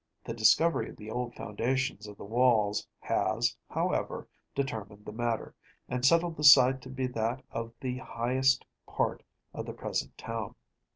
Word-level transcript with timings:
The 0.23 0.33
discovery 0.33 0.89
of 0.89 0.95
the 0.95 1.11
old 1.11 1.35
foundations 1.35 2.07
of 2.07 2.17
the 2.17 2.23
walls 2.25 2.87
has, 3.01 3.55
however, 3.69 4.27
determined 4.55 5.05
the 5.05 5.11
matter, 5.11 5.53
and 5.87 6.03
settled 6.03 6.37
the 6.37 6.43
site 6.43 6.81
to 6.81 6.89
be 6.89 7.05
that 7.05 7.43
of 7.51 7.71
the 7.81 7.99
highest 7.99 8.65
part 8.87 9.21
of 9.53 9.67
the 9.67 9.73
present 9.73 10.17
town. 10.17 10.55